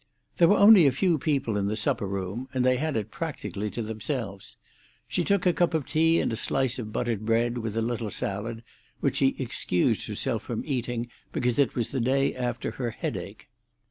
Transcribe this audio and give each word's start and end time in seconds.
There 0.37 0.47
were 0.47 0.57
only 0.57 0.87
a 0.87 0.91
few 0.91 1.19
people 1.19 1.57
in 1.57 1.67
the 1.67 1.75
supper 1.75 2.07
room, 2.07 2.49
and 2.55 2.65
they 2.65 2.77
had 2.77 2.97
it 2.97 3.11
practically 3.11 3.69
to 3.69 3.83
themselves. 3.83 4.57
She 5.07 5.23
took 5.23 5.45
a 5.45 5.53
cup 5.53 5.75
of 5.75 5.85
tea 5.85 6.19
and 6.19 6.33
a 6.33 6.35
slice 6.35 6.79
of 6.79 6.91
buttered 6.91 7.23
bread, 7.23 7.59
with 7.59 7.77
a 7.77 7.83
little 7.83 8.09
salad, 8.09 8.63
which 8.99 9.17
she 9.17 9.35
excused 9.37 10.07
herself 10.07 10.41
from 10.41 10.65
eating 10.65 11.07
because 11.31 11.59
it 11.59 11.75
was 11.75 11.89
the 11.89 12.01
day 12.01 12.33
after 12.35 12.71
her 12.71 12.89
headache. 12.89 13.47